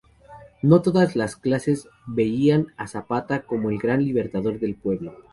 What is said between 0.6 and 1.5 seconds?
No todas las